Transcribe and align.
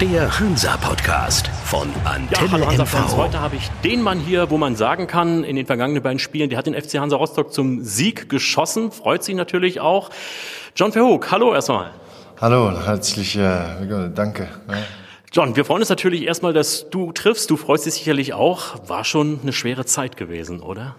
Der 0.00 0.40
Hansa-Podcast 0.40 1.48
von 1.66 1.86
Antenne 2.06 2.46
Ja, 2.46 2.50
hallo 2.52 2.66
Hansa-Fans. 2.66 3.12
MV. 3.12 3.18
Heute 3.18 3.40
habe 3.40 3.56
ich 3.56 3.68
den 3.84 4.00
Mann 4.00 4.18
hier, 4.18 4.48
wo 4.48 4.56
man 4.56 4.74
sagen 4.74 5.06
kann, 5.06 5.44
in 5.44 5.56
den 5.56 5.66
vergangenen 5.66 6.02
beiden 6.02 6.18
Spielen, 6.18 6.48
der 6.48 6.58
hat 6.58 6.66
den 6.66 6.72
FC 6.72 6.94
Hansa 6.94 7.16
Rostock 7.16 7.52
zum 7.52 7.84
Sieg 7.84 8.30
geschossen. 8.30 8.92
Freut 8.92 9.22
sich 9.22 9.34
natürlich 9.34 9.78
auch. 9.80 10.08
John 10.74 10.92
Verhoek, 10.92 11.30
hallo 11.30 11.52
erstmal. 11.52 11.90
Hallo, 12.40 12.72
herzlich 12.82 13.36
äh, 13.36 13.60
danke. 14.14 14.48
John, 15.34 15.54
wir 15.54 15.66
freuen 15.66 15.80
uns 15.80 15.90
natürlich 15.90 16.22
erstmal, 16.22 16.54
dass 16.54 16.88
du 16.88 17.12
triffst. 17.12 17.50
Du 17.50 17.58
freust 17.58 17.84
dich 17.84 17.92
sicherlich 17.92 18.32
auch. 18.32 18.88
War 18.88 19.04
schon 19.04 19.40
eine 19.42 19.52
schwere 19.52 19.84
Zeit 19.84 20.16
gewesen, 20.16 20.60
oder? 20.60 20.94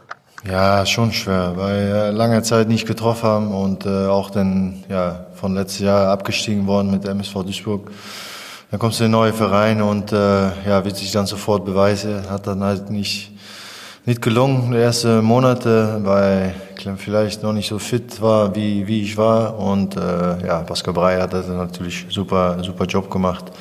Ja, 0.48 0.86
schon 0.86 1.12
schwer, 1.12 1.54
weil 1.56 1.88
wir 1.88 2.12
lange 2.12 2.44
Zeit 2.44 2.68
nicht 2.68 2.86
getroffen 2.86 3.24
haben 3.24 3.52
und 3.52 3.88
äh, 3.88 4.06
auch 4.06 4.30
dann 4.30 4.84
ja, 4.90 5.26
von 5.34 5.56
letztes 5.56 5.80
Jahr 5.80 6.10
abgestiegen 6.12 6.68
worden 6.68 6.92
mit 6.92 7.04
MSV 7.04 7.34
Duisburg. 7.44 7.90
Dann 8.72 8.80
kommst 8.80 9.02
du 9.02 9.04
in 9.04 9.10
den 9.12 9.20
neuen 9.20 9.34
Verein 9.34 9.82
und 9.82 10.14
äh, 10.14 10.16
ja, 10.66 10.86
wird 10.86 10.96
sich 10.96 11.12
dann 11.12 11.26
sofort 11.26 11.66
beweisen. 11.66 12.22
Hat 12.30 12.48
dann 12.48 12.64
halt 12.64 12.90
nicht, 12.90 13.30
nicht 14.06 14.22
gelungen, 14.22 14.72
die 14.72 14.78
ersten 14.78 15.22
Monate, 15.26 16.00
weil 16.04 16.56
ich 16.78 16.88
vielleicht 16.96 17.44
noch 17.44 17.52
nicht 17.52 17.68
so 17.68 17.80
fit 17.80 18.22
war, 18.22 18.56
wie, 18.56 18.88
wie 18.88 19.02
ich 19.02 19.18
war. 19.18 19.60
Und 19.60 19.98
äh, 19.98 20.48
ja, 20.48 20.60
Pascal 20.62 20.94
Brey 20.94 21.20
hat 21.20 21.34
das 21.34 21.50
natürlich 21.50 22.06
super, 22.08 22.64
super 22.64 22.86
Job 22.86 23.12
gemacht. 23.12 23.52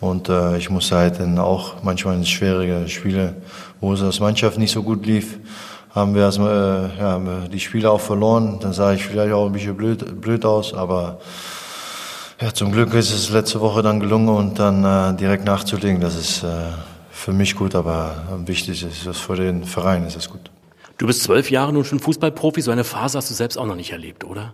Und 0.00 0.28
äh, 0.28 0.58
ich 0.58 0.68
musste 0.70 0.96
halt 0.96 1.20
dann 1.20 1.38
auch 1.38 1.74
manchmal 1.84 2.16
in 2.16 2.26
schwierige 2.26 2.88
Spiele, 2.88 3.36
wo 3.80 3.92
es 3.92 4.02
als 4.02 4.18
Mannschaft 4.18 4.58
nicht 4.58 4.72
so 4.72 4.82
gut 4.82 5.06
lief, 5.06 5.38
haben 5.94 6.16
wir 6.16 6.22
erstmal 6.22 6.90
äh, 6.96 7.00
ja, 7.00 7.10
haben 7.12 7.26
wir 7.26 7.48
die 7.48 7.60
Spiele 7.60 7.88
auch 7.88 8.00
verloren. 8.00 8.58
Dann 8.60 8.72
sah 8.72 8.92
ich 8.92 9.04
vielleicht 9.04 9.32
auch 9.32 9.46
ein 9.46 9.52
bisschen 9.52 9.76
blöd, 9.76 10.20
blöd 10.20 10.44
aus, 10.44 10.74
aber 10.74 11.20
ja, 12.40 12.54
zum 12.54 12.72
Glück 12.72 12.94
ist 12.94 13.12
es 13.12 13.30
letzte 13.30 13.60
Woche 13.60 13.82
dann 13.82 14.00
gelungen 14.00 14.28
und 14.28 14.58
dann 14.58 14.84
äh, 14.84 15.16
direkt 15.16 15.44
nachzulegen. 15.44 16.00
Das 16.00 16.16
ist 16.16 16.44
äh, 16.44 16.46
für 17.10 17.32
mich 17.32 17.56
gut, 17.56 17.74
aber 17.74 18.22
wichtig 18.46 18.84
ist 18.84 19.06
es 19.06 19.18
für 19.18 19.36
den 19.36 19.64
Verein 19.64 20.06
ist 20.06 20.16
es 20.16 20.30
gut. 20.30 20.50
Du 20.98 21.06
bist 21.06 21.22
zwölf 21.22 21.50
Jahre 21.50 21.72
nun 21.72 21.84
schon 21.84 21.98
Fußballprofi. 21.98 22.60
So 22.60 22.70
eine 22.70 22.84
Phase 22.84 23.18
hast 23.18 23.30
du 23.30 23.34
selbst 23.34 23.56
auch 23.56 23.66
noch 23.66 23.76
nicht 23.76 23.92
erlebt, 23.92 24.24
oder? 24.24 24.52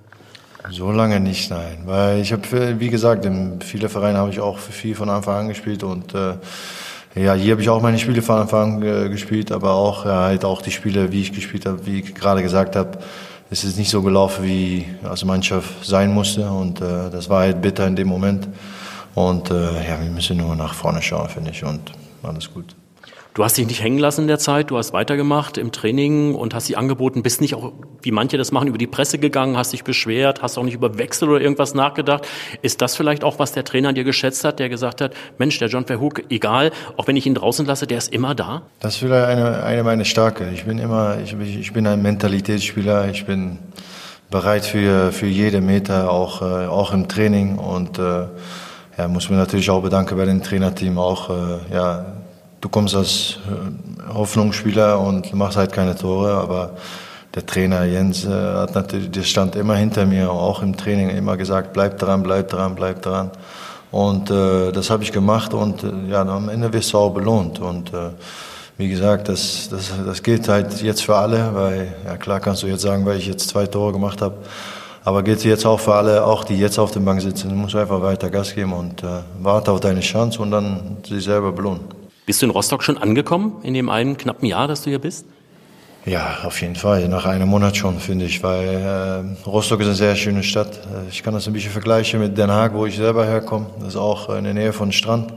So 0.71 0.91
lange 0.91 1.21
nicht, 1.21 1.51
nein. 1.51 1.83
Weil 1.85 2.21
ich 2.21 2.33
habe, 2.33 2.81
wie 2.81 2.89
gesagt, 2.89 3.27
in 3.27 3.61
viele 3.61 3.91
Vereine 3.91 4.19
habe 4.19 4.31
ich 4.31 4.41
auch 4.41 4.59
viel 4.59 4.95
von 4.95 5.11
Anfang 5.11 5.37
an 5.37 5.48
gespielt 5.48 5.83
und 5.83 6.15
äh, 6.15 6.37
ja, 7.15 7.35
hier 7.35 7.53
habe 7.53 7.63
ich 7.63 7.69
auch 7.69 7.83
meine 7.83 7.98
Spiele 7.98 8.23
von 8.23 8.41
Anfang 8.41 8.83
an 8.83 9.07
äh, 9.07 9.09
gespielt, 9.11 9.53
aber 9.53 9.75
auch 9.75 10.07
ja, 10.07 10.23
halt 10.23 10.45
auch 10.45 10.63
die 10.63 10.71
Spiele, 10.71 11.13
wie 11.13 11.21
ich 11.21 11.33
gespielt 11.33 11.67
habe, 11.67 11.85
wie 11.87 12.01
ich 12.01 12.15
gerade 12.15 12.43
gesagt 12.43 12.77
habe, 12.77 12.98
es 13.55 13.63
ist 13.63 13.79
nicht 13.79 13.89
so 13.89 14.03
gelaufen, 14.03 14.45
wie 14.45 14.85
als 15.05 15.25
Mannschaft 15.25 15.85
sein 15.85 16.13
musste 16.13 16.51
und 16.51 16.81
äh, 16.81 17.09
das 17.09 17.29
war 17.29 17.43
halt 17.43 17.63
bitter 17.63 17.87
in 17.87 17.95
dem 17.95 18.09
Moment 18.09 18.49
und 19.15 19.49
äh, 19.49 19.89
ja, 19.89 20.03
wir 20.03 20.11
müssen 20.11 20.39
nur 20.39 20.57
nach 20.57 20.75
vorne 20.75 21.01
schauen, 21.01 21.29
finde 21.29 21.53
ich 21.53 21.63
und 21.63 21.93
alles 22.25 22.53
gut. 22.53 22.75
Du 23.35 23.43
hast 23.43 23.59
dich 23.59 23.67
nicht 23.67 23.83
hängen 23.83 23.99
lassen 23.99 24.23
in 24.23 24.27
der 24.29 24.39
Zeit, 24.39 24.71
du 24.71 24.79
hast 24.79 24.93
weitergemacht 24.93 25.59
im 25.59 25.73
Training 25.73 26.37
und 26.37 26.55
hast 26.55 26.67
sie 26.67 26.77
angeboten, 26.77 27.25
bist 27.25 27.41
nicht 27.41 27.57
auch, 27.57 27.73
wie 28.01 28.13
manche 28.13 28.39
das 28.39 28.53
machen, 28.53 28.69
über 28.69 28.79
die 28.79 28.87
Presse 28.87 29.19
gegangen, 29.19 29.57
hast 29.57 29.73
dich 29.73 29.83
beschwert, 29.83 30.41
hast 30.41 30.57
auch 30.57 30.63
nicht 30.63 30.75
über 30.75 30.99
Wechsel 30.99 31.29
oder 31.29 31.41
irgendwas 31.41 31.75
nachgedacht. 31.75 32.29
Ist 32.63 32.81
das 32.81 32.95
vielleicht 32.95 33.25
auch, 33.25 33.41
was 33.41 33.51
der 33.51 33.65
Trainer 33.65 33.93
dir 33.93 34.05
geschätzt 34.05 34.45
hat, 34.45 34.61
der 34.61 34.69
gesagt 34.69 35.01
hat, 35.01 35.15
Mensch, 35.37 35.59
der 35.59 35.67
John 35.67 35.85
Verhoek, 35.85 36.31
egal, 36.31 36.71
auch 36.97 37.09
wenn 37.09 37.17
ich 37.17 37.27
ihn 37.27 37.35
draußen 37.35 37.67
lasse, 37.67 37.89
der 37.89 37.99
ist 37.99 38.13
immer 38.13 38.37
da? 38.37 38.63
Das 38.79 38.95
ist 38.95 39.01
vielleicht 39.01 39.27
eine, 39.27 39.65
eine 39.65 39.83
meiner 39.83 40.05
Stärke. 40.05 40.48
Ich 40.55 40.65
bin 40.65 40.79
immer, 40.79 41.19
ich, 41.19 41.35
ich 41.35 41.73
bin 41.73 41.89
ein 41.89 42.03
Mentalitätsspieler, 42.03 43.09
ich 43.09 43.27
bin 43.27 43.59
bereit 44.31 44.65
für, 44.65 45.11
für 45.11 45.27
jede 45.27 45.61
Meter, 45.61 46.09
auch, 46.09 46.41
äh, 46.41 46.67
auch 46.67 46.93
im 46.93 47.09
Training 47.09 47.59
und 47.59 47.98
äh, 47.98 48.27
ja, 48.97 49.09
muss 49.09 49.29
mir 49.29 49.37
natürlich 49.37 49.71
auch 49.71 49.83
bedanken 49.83 50.17
bei 50.17 50.25
dem 50.25 50.41
Trainerteam 50.41 50.98
auch, 50.98 51.31
äh, 51.31 51.75
ja, 51.75 52.07
du 52.65 52.70
kommst 52.70 52.95
als 52.95 53.37
äh, 53.47 54.15
Hoffnungsspieler 54.15 54.98
und 54.98 55.34
machst 55.34 55.59
halt 55.59 55.73
keine 55.73 55.95
Tore, 55.95 56.33
aber 56.33 56.70
der 57.35 57.45
Trainer 57.45 57.85
Jens 57.85 58.25
äh, 58.25 58.30
hat 58.30 58.75
natürlich, 58.75 59.11
der 59.11 59.23
stand 59.23 59.55
immer 59.55 59.77
hinter 59.77 60.07
mir, 60.07 60.30
auch 60.30 60.63
im 60.63 60.75
Training 60.75 61.11
immer 61.11 61.36
gesagt, 61.36 61.75
bleib 61.75 61.98
dran, 61.98 62.23
bleib 62.23 62.48
dran, 62.48 62.75
bleib 62.75 63.02
dran. 63.02 63.30
Und 63.91 64.30
äh, 64.30 64.73
das 64.73 64.89
habe 64.89 65.02
ich 65.02 65.13
gemacht 65.13 65.52
und 65.52 65.85
äh, 65.85 66.11
ja, 66.11 66.23
am 66.23 66.48
Ende 66.48 66.73
wirst 66.73 66.95
du 66.95 66.98
auch 66.98 67.11
belohnt. 67.11 67.61
Und 67.61 67.92
äh, 67.92 68.11
wie 68.79 68.89
gesagt, 68.89 69.29
das, 69.29 69.69
das, 69.69 69.92
das 70.05 70.23
gilt 70.23 70.48
halt 70.48 70.81
jetzt 70.81 71.02
für 71.02 71.17
alle, 71.17 71.55
weil 71.55 71.95
ja 72.07 72.17
klar 72.17 72.41
kannst 72.41 72.63
du 72.63 72.67
jetzt 72.67 72.83
sagen, 72.83 73.05
weil 73.05 73.19
ich 73.19 73.27
jetzt 73.27 73.46
zwei 73.51 73.67
Tore 73.67 73.92
gemacht 73.92 74.23
habe, 74.23 74.36
aber 75.05 75.23
gilt 75.23 75.45
jetzt 75.45 75.67
auch 75.67 75.81
für 75.81 75.95
alle, 75.95 76.25
auch 76.25 76.45
die 76.45 76.58
jetzt 76.58 76.79
auf 76.79 76.92
der 76.92 77.01
Bank 77.01 77.20
sitzen. 77.20 77.51
Du 77.51 77.57
musst 77.57 77.77
einfach 77.77 78.01
weiter 78.01 78.31
Gas 78.31 78.55
geben 78.55 78.73
und 78.73 79.02
äh, 79.02 79.20
warte 79.42 79.70
auf 79.70 79.81
deine 79.81 80.01
Chance 80.01 80.41
und 80.41 80.51
dann 80.51 80.96
sich 81.07 81.23
selber 81.25 81.52
belohnen. 81.52 82.04
Bist 82.27 82.40
du 82.40 82.46
in 82.46 82.51
Rostock 82.51 82.83
schon 82.83 82.96
angekommen 82.96 83.57
in 83.62 83.74
dem 83.74 83.90
einen 83.90 84.17
knappen 84.17 84.46
Jahr, 84.46 84.67
dass 84.67 84.83
du 84.83 84.90
hier 84.90 84.98
bist? 84.98 85.27
Ja, 86.07 86.39
auf 86.45 86.61
jeden 86.61 86.77
Fall. 86.77 87.08
Nach 87.08 87.24
einem 87.24 87.48
Monat 87.48 87.77
schon, 87.77 87.98
finde 87.98 88.27
ich, 88.27 88.42
weil 88.42 88.68
äh, 88.68 89.48
Rostock 89.48 89.80
ist 89.80 89.86
eine 89.86 89.95
sehr 89.95 90.17
schöne 90.17 90.42
Stadt. 90.42 90.77
Äh, 90.77 91.08
Ich 91.08 91.23
kann 91.23 91.33
das 91.33 91.46
ein 91.46 91.52
bisschen 91.55 91.70
vergleichen 91.70 92.20
mit 92.20 92.36
Den 92.36 92.51
Haag, 92.51 92.74
wo 92.74 92.84
ich 92.84 92.96
selber 92.96 93.24
herkomme. 93.24 93.67
Das 93.79 93.89
ist 93.89 93.96
auch 93.96 94.29
in 94.29 94.45
der 94.45 94.55
Nähe 94.55 94.73
von 94.73 94.92
Strand. 94.92 95.33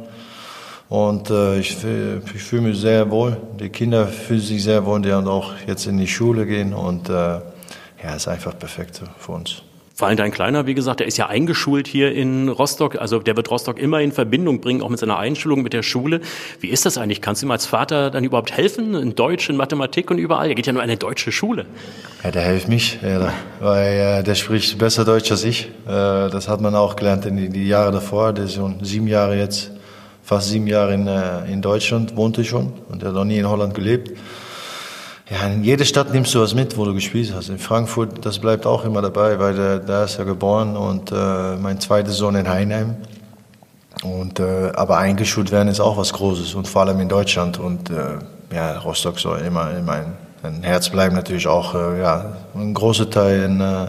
Und 0.90 1.30
äh, 1.30 1.60
ich, 1.60 1.78
ich 1.84 2.44
fühle 2.44 2.64
mich 2.64 2.80
sehr 2.80 3.10
wohl. 3.10 3.38
Die 3.60 3.70
Kinder 3.70 4.08
fühlen 4.08 4.42
sich 4.42 4.64
sehr 4.64 4.86
wohl, 4.86 5.02
die 5.02 5.12
auch 5.14 5.54
jetzt 5.66 5.86
in 5.86 5.98
die 5.98 6.08
Schule 6.08 6.46
gehen. 6.46 6.74
Und 6.74 7.10
äh, 7.10 7.14
ja, 7.14 8.16
ist 8.16 8.28
einfach 8.28 8.58
perfekt 8.58 9.02
für 9.20 9.32
uns. 9.32 9.64
Dein 10.00 10.30
Kleiner, 10.30 10.68
wie 10.68 10.76
gesagt, 10.76 11.00
der 11.00 11.08
ist 11.08 11.18
ja 11.18 11.26
eingeschult 11.26 11.88
hier 11.88 12.12
in 12.12 12.50
Rostock. 12.50 13.02
Also 13.02 13.18
der 13.18 13.36
wird 13.36 13.50
Rostock 13.50 13.80
immer 13.80 14.00
in 14.00 14.12
Verbindung 14.12 14.62
bringen, 14.62 14.84
auch 14.84 14.90
mit 14.90 15.00
seiner 15.00 15.18
Einschulung 15.18 15.64
mit 15.64 15.74
der 15.74 15.82
Schule. 15.82 16.22
Wie 16.60 16.68
ist 16.68 16.86
das 16.86 17.00
eigentlich? 17.00 17.20
Kannst 17.20 17.42
du 17.42 17.48
ihm 17.48 17.52
als 17.52 17.66
Vater 17.66 18.12
dann 18.12 18.24
überhaupt 18.24 18.56
helfen? 18.56 18.94
In 18.94 19.16
Deutsch, 19.16 19.50
in 19.50 19.58
Mathematik 19.58 20.12
und 20.12 20.20
überall? 20.20 20.50
Er 20.50 20.56
geht 20.56 20.68
ja 20.68 20.74
nur 20.74 20.84
eine 20.84 20.98
deutsche 20.98 21.32
Schule. 21.32 21.66
Ja, 22.24 22.30
der 22.30 22.44
hilft 22.44 22.68
mich, 22.68 23.00
ja, 23.02 23.34
weil 23.60 24.20
äh, 24.20 24.24
der 24.24 24.36
spricht 24.36 24.78
besser 24.78 25.04
Deutsch 25.04 25.32
als 25.32 25.44
ich. 25.44 25.66
Äh, 25.66 25.70
das 25.88 26.48
hat 26.48 26.62
man 26.62 26.76
auch 26.76 26.96
gelernt 26.96 27.26
in 27.26 27.36
die, 27.36 27.50
die 27.50 27.68
Jahre 27.68 27.92
davor. 27.92 28.34
Der 28.34 28.46
ist 28.46 28.54
schon 28.54 28.84
sieben 28.84 29.08
Jahre 29.08 29.36
jetzt, 29.36 29.72
fast 30.22 30.50
sieben 30.50 30.68
Jahre 30.68 30.94
in, 30.94 31.08
äh, 31.08 31.52
in 31.52 31.64
Deutschland, 31.64 32.16
wohnte 32.16 32.46
schon 32.46 32.72
und 32.90 33.02
er 33.02 33.10
hat 33.10 33.16
noch 33.16 33.26
nie 33.26 33.40
in 33.40 33.50
Holland 33.50 33.74
gelebt. 33.74 34.12
Ja, 35.30 35.48
in 35.48 35.64
jede 35.64 35.84
Stadt 35.84 36.14
nimmst 36.14 36.34
du 36.34 36.40
was 36.40 36.54
mit, 36.54 36.78
wo 36.78 36.86
du 36.86 36.94
gespielt 36.94 37.34
hast. 37.36 37.50
In 37.50 37.60
Frankfurt, 37.60 38.26
das 38.26 38.40
bleibt 38.40 38.66
auch 38.66 38.86
immer 38.86 39.02
dabei, 39.02 39.38
weil 39.40 39.56
der, 39.56 39.80
da 39.80 40.06
ist 40.06 40.18
er 40.18 40.24
geboren 40.24 40.78
und 40.78 41.12
äh, 41.12 41.58
mein 41.58 41.82
zweiter 41.82 42.12
Sohn 42.12 42.36
in 42.36 42.48
Heinheim. 42.48 42.96
Und, 44.04 44.40
äh, 44.40 44.72
aber 44.74 44.98
eingeschult 44.98 45.52
werden 45.52 45.68
ist 45.68 45.82
auch 45.82 45.98
was 45.98 46.14
Großes 46.14 46.54
und 46.56 46.68
vor 46.68 46.84
allem 46.84 47.02
in 47.02 47.10
Deutschland. 47.10 47.60
Und 47.60 47.90
äh, 47.90 48.20
ja, 48.56 48.78
Rostock 48.80 49.20
soll 49.20 49.40
immer 49.40 49.72
in 49.76 49.84
mein, 49.84 50.14
mein 50.44 50.64
Herz 50.64 50.90
bleiben. 50.90 51.14
Natürlich 51.14 51.48
auch 51.48 51.76
äh, 51.76 52.00
ja, 52.00 52.38
ein 52.56 52.74
großer 52.74 53.10
Teil, 53.10 53.44
in, 53.44 53.60
äh, 53.60 53.88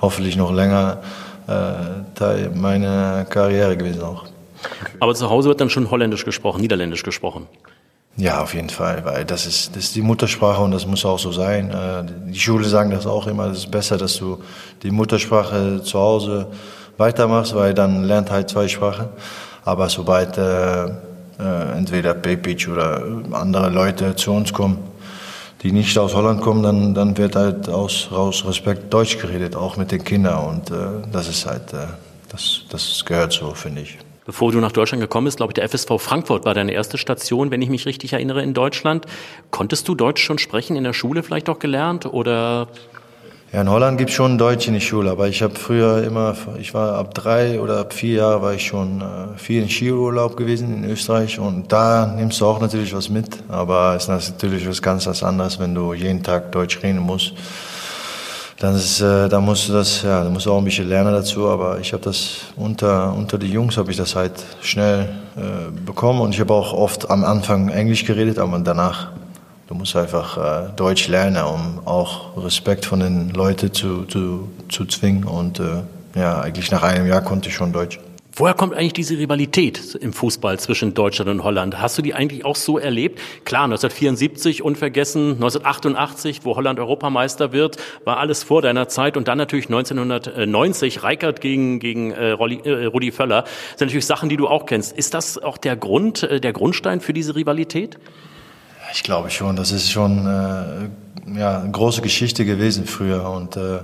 hoffentlich 0.00 0.36
noch 0.36 0.52
länger, 0.52 0.98
äh, 1.46 2.16
Teil 2.16 2.50
meiner 2.52 3.24
Karriere 3.26 3.76
gewesen 3.76 4.02
auch. 4.02 4.24
Aber 4.98 5.14
zu 5.14 5.30
Hause 5.30 5.50
wird 5.50 5.60
dann 5.60 5.70
schon 5.70 5.88
Holländisch 5.90 6.24
gesprochen, 6.24 6.62
Niederländisch 6.62 7.04
gesprochen. 7.04 7.46
Ja, 8.16 8.42
auf 8.42 8.54
jeden 8.54 8.68
Fall, 8.68 9.04
weil 9.04 9.24
das 9.24 9.46
ist, 9.46 9.74
das 9.74 9.84
ist 9.84 9.94
die 9.94 10.02
Muttersprache 10.02 10.60
und 10.60 10.72
das 10.72 10.86
muss 10.86 11.04
auch 11.04 11.18
so 11.18 11.32
sein. 11.32 11.70
Äh, 11.70 12.04
Die 12.30 12.38
Schule 12.38 12.68
sagen 12.68 12.90
das 12.90 13.06
auch 13.06 13.26
immer, 13.26 13.46
es 13.46 13.58
ist 13.58 13.70
besser, 13.70 13.96
dass 13.96 14.16
du 14.16 14.42
die 14.82 14.90
Muttersprache 14.90 15.82
zu 15.82 15.98
Hause 15.98 16.46
weitermachst, 16.98 17.54
weil 17.54 17.72
dann 17.72 18.04
lernt 18.04 18.30
halt 18.30 18.50
zwei 18.50 18.68
Sprachen. 18.68 19.08
Aber 19.64 19.88
sobald 19.88 20.36
äh, 20.36 20.84
äh, 20.86 20.92
entweder 21.76 22.14
Pepic 22.14 22.68
oder 22.68 23.02
andere 23.32 23.70
Leute 23.70 24.14
zu 24.16 24.32
uns 24.32 24.52
kommen, 24.52 24.78
die 25.62 25.72
nicht 25.72 25.96
aus 25.98 26.14
Holland 26.14 26.40
kommen, 26.42 26.62
dann, 26.62 26.94
dann 26.94 27.16
wird 27.16 27.36
halt 27.36 27.68
aus, 27.68 28.08
aus 28.12 28.44
Respekt 28.46 28.92
Deutsch 28.92 29.18
geredet, 29.18 29.56
auch 29.56 29.76
mit 29.76 29.92
den 29.92 30.04
Kindern. 30.04 30.44
Und 30.46 30.70
äh, 30.70 30.74
das 31.12 31.28
ist 31.28 31.46
halt, 31.46 31.72
äh, 31.72 31.86
das, 32.28 32.62
das 32.70 33.04
gehört 33.04 33.32
so, 33.32 33.54
finde 33.54 33.82
ich. 33.82 33.98
Bevor 34.30 34.52
du 34.52 34.60
nach 34.60 34.70
Deutschland 34.70 35.02
gekommen 35.02 35.24
bist, 35.24 35.38
glaube 35.38 35.50
ich, 35.50 35.54
der 35.54 35.68
FSV 35.68 35.98
Frankfurt 35.98 36.44
war 36.44 36.54
deine 36.54 36.70
erste 36.70 36.98
Station, 36.98 37.50
wenn 37.50 37.60
ich 37.62 37.68
mich 37.68 37.84
richtig 37.84 38.12
erinnere, 38.12 38.44
in 38.44 38.54
Deutschland. 38.54 39.04
Konntest 39.50 39.88
du 39.88 39.96
Deutsch 39.96 40.22
schon 40.22 40.38
sprechen, 40.38 40.76
in 40.76 40.84
der 40.84 40.92
Schule 40.92 41.24
vielleicht 41.24 41.48
auch 41.48 41.58
gelernt 41.58 42.06
oder 42.06 42.68
Ja, 43.52 43.60
in 43.60 43.68
Holland 43.68 43.98
gibt 43.98 44.10
es 44.10 44.14
schon 44.14 44.38
Deutsch 44.38 44.68
in 44.68 44.74
die 44.74 44.80
Schule, 44.80 45.10
aber 45.10 45.26
ich 45.26 45.42
habe 45.42 45.56
früher 45.56 46.04
immer, 46.04 46.36
ich 46.60 46.74
war 46.74 46.94
ab 46.94 47.12
drei 47.12 47.60
oder 47.60 47.80
ab 47.80 47.92
vier 47.92 48.18
Jahren 48.18 48.42
war 48.42 48.54
ich 48.54 48.64
schon 48.64 49.00
äh, 49.00 49.36
viel 49.36 49.64
in 49.64 49.68
Skiurlaub 49.68 50.36
gewesen 50.36 50.84
in 50.84 50.88
Österreich 50.88 51.40
und 51.40 51.72
da 51.72 52.06
nimmst 52.06 52.40
du 52.40 52.46
auch 52.46 52.60
natürlich 52.60 52.94
was 52.94 53.08
mit, 53.08 53.30
aber 53.48 53.96
es 53.96 54.04
ist 54.04 54.30
natürlich 54.30 54.68
was 54.68 54.80
ganz 54.80 55.08
anderes, 55.24 55.58
wenn 55.58 55.74
du 55.74 55.92
jeden 55.92 56.22
Tag 56.22 56.52
Deutsch 56.52 56.80
reden 56.84 57.00
musst. 57.00 57.34
Dann 58.60 58.76
ist, 58.76 59.00
äh, 59.00 59.28
da 59.28 59.40
musst 59.40 59.68
du 59.68 59.72
das, 59.72 60.02
ja, 60.02 60.22
da 60.22 60.30
musst 60.30 60.46
du 60.46 60.52
auch 60.52 60.58
ein 60.58 60.64
bisschen 60.64 60.88
lernen 60.88 61.12
dazu, 61.12 61.48
aber 61.48 61.80
ich 61.80 61.92
habe 61.92 62.04
das 62.04 62.42
unter, 62.56 63.12
unter 63.14 63.38
die 63.38 63.50
Jungs 63.50 63.76
habe 63.76 63.90
ich 63.90 63.96
das 63.96 64.14
halt 64.14 64.32
schnell 64.60 65.08
äh, 65.36 65.70
bekommen 65.84 66.20
und 66.20 66.34
ich 66.34 66.40
habe 66.40 66.54
auch 66.54 66.72
oft 66.72 67.10
am 67.10 67.24
Anfang 67.24 67.70
Englisch 67.70 68.04
geredet, 68.04 68.38
aber 68.38 68.58
danach 68.58 69.08
Du 69.70 69.76
musst 69.76 69.94
einfach 69.94 70.36
äh, 70.36 70.72
Deutsch 70.74 71.06
lernen, 71.06 71.44
um 71.44 71.86
auch 71.86 72.36
Respekt 72.36 72.84
von 72.86 72.98
den 72.98 73.30
Leuten 73.30 73.72
zu, 73.72 74.04
zu, 74.06 74.48
zu 74.68 74.84
zwingen. 74.84 75.22
Und 75.22 75.60
äh, 75.60 75.82
ja, 76.16 76.40
eigentlich 76.40 76.72
nach 76.72 76.82
einem 76.82 77.06
Jahr 77.06 77.20
konnte 77.20 77.50
ich 77.50 77.54
schon 77.54 77.72
Deutsch. 77.72 78.00
Woher 78.32 78.54
kommt 78.54 78.74
eigentlich 78.74 78.92
diese 78.92 79.18
Rivalität 79.18 79.96
im 79.96 80.12
Fußball 80.12 80.58
zwischen 80.58 80.94
Deutschland 80.94 81.30
und 81.30 81.42
Holland? 81.42 81.80
Hast 81.80 81.98
du 81.98 82.02
die 82.02 82.14
eigentlich 82.14 82.44
auch 82.44 82.54
so 82.54 82.78
erlebt? 82.78 83.18
Klar, 83.44 83.64
1974 83.64 84.62
unvergessen, 84.62 85.32
1988, 85.34 86.40
wo 86.44 86.54
Holland 86.54 86.78
Europameister 86.78 87.52
wird, 87.52 87.76
war 88.04 88.18
alles 88.18 88.44
vor 88.44 88.62
deiner 88.62 88.88
Zeit 88.88 89.16
und 89.16 89.26
dann 89.26 89.36
natürlich 89.36 89.66
1990 89.66 91.02
Reikert 91.02 91.40
gegen, 91.40 91.80
gegen 91.80 92.12
äh, 92.12 92.30
äh, 92.30 92.84
Rudi 92.86 93.10
Völler. 93.10 93.44
Sind 93.70 93.88
natürlich 93.88 94.06
Sachen, 94.06 94.28
die 94.28 94.36
du 94.36 94.46
auch 94.46 94.64
kennst. 94.64 94.96
Ist 94.96 95.14
das 95.14 95.36
auch 95.36 95.58
der 95.58 95.76
Grund, 95.76 96.22
äh, 96.22 96.40
der 96.40 96.52
Grundstein 96.52 97.00
für 97.00 97.12
diese 97.12 97.34
Rivalität? 97.34 97.98
Ich 98.92 99.02
glaube 99.02 99.30
schon, 99.30 99.56
das 99.56 99.72
ist 99.72 99.90
schon 99.90 100.26
äh, 100.26 101.38
ja, 101.38 101.60
eine 101.60 101.70
große 101.70 102.00
Geschichte 102.00 102.44
gewesen 102.44 102.86
früher 102.86 103.28
und 103.28 103.56
äh, 103.56 103.80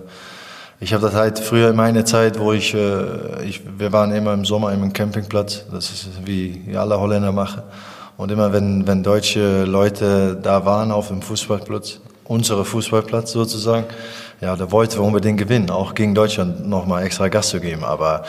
ich 0.78 0.92
habe 0.92 1.02
das 1.02 1.14
halt 1.14 1.38
früher 1.38 1.70
in 1.70 1.76
meiner 1.76 2.04
Zeit, 2.04 2.38
wo 2.38 2.52
ich, 2.52 2.74
äh, 2.74 3.44
ich, 3.44 3.62
wir 3.78 3.92
waren 3.92 4.12
immer 4.12 4.34
im 4.34 4.44
Sommer 4.44 4.72
im 4.72 4.92
Campingplatz, 4.92 5.64
das 5.72 5.90
ist 5.90 6.08
wie 6.24 6.76
alle 6.76 7.00
Holländer 7.00 7.32
machen. 7.32 7.62
Und 8.16 8.30
immer 8.30 8.52
wenn, 8.52 8.86
wenn 8.86 9.02
deutsche 9.02 9.64
Leute 9.64 10.38
da 10.42 10.64
waren 10.64 10.90
auf 10.90 11.08
dem 11.08 11.22
Fußballplatz, 11.22 12.00
unsere 12.24 12.64
Fußballplatz 12.64 13.32
sozusagen, 13.32 13.86
ja, 14.40 14.54
da 14.56 14.70
wollten 14.70 14.96
wir 14.96 15.02
unbedingt 15.02 15.38
gewinnen, 15.38 15.70
auch 15.70 15.94
gegen 15.94 16.14
Deutschland 16.14 16.68
nochmal 16.68 17.04
extra 17.04 17.28
Gas 17.28 17.50
zu 17.50 17.60
geben. 17.60 17.84
Aber 17.84 18.24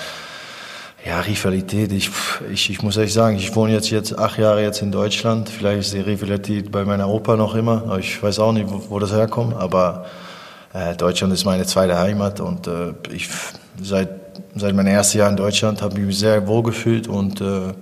ja, 1.05 1.19
Rivalität, 1.19 1.91
ich, 1.91 2.09
ich, 2.51 2.69
ich 2.69 2.81
muss 2.81 2.97
ehrlich 2.97 3.13
sagen, 3.13 3.37
ich 3.37 3.55
wohne 3.55 3.73
jetzt, 3.73 3.89
jetzt 3.89 4.17
acht 4.17 4.37
Jahre 4.37 4.61
jetzt 4.61 4.81
in 4.81 4.91
Deutschland. 4.91 5.49
Vielleicht 5.49 5.79
ist 5.79 5.93
die 5.93 5.99
Rivalität 5.99 6.71
bei 6.71 6.85
meiner 6.85 7.09
Opa 7.09 7.35
noch 7.35 7.55
immer. 7.55 7.97
Ich 7.97 8.21
weiß 8.21 8.39
auch 8.39 8.51
nicht, 8.51 8.69
wo, 8.69 8.83
wo 8.89 8.99
das 8.99 9.11
herkommt, 9.11 9.55
aber 9.55 10.05
Deutschland 10.97 11.33
ist 11.33 11.45
meine 11.45 11.65
zweite 11.65 11.97
Heimat 11.97 12.39
und 12.39 12.67
äh, 12.67 12.93
ich 13.11 13.29
seit, 13.81 14.09
seit 14.55 14.75
meinem 14.75 14.87
ersten 14.87 15.19
Jahr 15.19 15.29
in 15.29 15.37
Deutschland 15.37 15.81
habe 15.81 15.99
ich 15.99 16.05
mich 16.05 16.19
sehr 16.19 16.45
wohl 16.47 16.63
gefühlt 16.63 17.07
und 17.07 17.41
äh, 17.41 17.73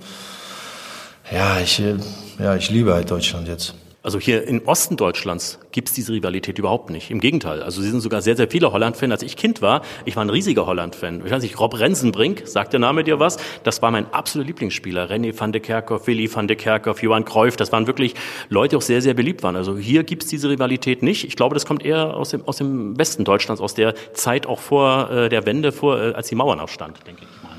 ja, 1.32 1.58
ich, 1.60 1.80
äh, 1.80 1.96
ja, 2.38 2.54
ich 2.54 2.70
liebe 2.70 2.94
halt 2.94 3.10
Deutschland 3.10 3.48
jetzt. 3.48 3.74
Also 4.06 4.20
hier 4.20 4.46
im 4.46 4.62
Osten 4.68 4.96
Deutschlands 4.96 5.58
gibt 5.72 5.88
es 5.88 5.94
diese 5.96 6.12
Rivalität 6.12 6.60
überhaupt 6.60 6.90
nicht. 6.90 7.10
Im 7.10 7.18
Gegenteil. 7.18 7.60
Also 7.60 7.82
sie 7.82 7.90
sind 7.90 8.02
sogar 8.02 8.22
sehr, 8.22 8.36
sehr 8.36 8.48
viele 8.48 8.70
Holland-Fan. 8.70 9.10
Als 9.10 9.24
ich 9.24 9.36
Kind 9.36 9.62
war, 9.62 9.82
ich 10.04 10.14
war 10.14 10.24
ein 10.24 10.30
riesiger 10.30 10.64
Holland-Fan. 10.64 11.22
Ich 11.26 11.32
weiß 11.32 11.42
nicht, 11.42 11.58
Rob 11.58 11.76
Rensenbrink, 11.76 12.42
sagt 12.46 12.72
der 12.72 12.78
Name 12.78 13.02
dir 13.02 13.18
was? 13.18 13.36
Das 13.64 13.82
war 13.82 13.90
mein 13.90 14.06
absoluter 14.12 14.46
Lieblingsspieler. 14.46 15.10
René 15.10 15.36
van 15.36 15.50
de 15.50 15.60
Kerkhoff, 15.60 16.06
Willy 16.06 16.32
van 16.32 16.46
de 16.46 16.54
Kerkhoff, 16.54 17.02
Johan 17.02 17.24
Cruyff. 17.24 17.56
Das 17.56 17.72
waren 17.72 17.88
wirklich 17.88 18.14
Leute, 18.48 18.70
die 18.70 18.76
auch 18.76 18.82
sehr, 18.82 19.02
sehr 19.02 19.14
beliebt 19.14 19.42
waren. 19.42 19.56
Also 19.56 19.76
hier 19.76 20.04
gibt 20.04 20.22
es 20.22 20.28
diese 20.28 20.50
Rivalität 20.50 21.02
nicht. 21.02 21.24
Ich 21.24 21.34
glaube, 21.34 21.54
das 21.54 21.66
kommt 21.66 21.84
eher 21.84 22.16
aus 22.16 22.30
dem, 22.30 22.46
aus 22.46 22.58
dem 22.58 22.96
Westen 22.96 23.24
Deutschlands, 23.24 23.60
aus 23.60 23.74
der 23.74 23.96
Zeit 24.14 24.46
auch 24.46 24.60
vor 24.60 25.10
äh, 25.10 25.28
der 25.28 25.46
Wende, 25.46 25.72
vor, 25.72 26.00
äh, 26.00 26.12
als 26.12 26.28
die 26.28 26.36
Mauern 26.36 26.60
aufstand, 26.60 27.04
denke 27.08 27.22
ich. 27.22 27.55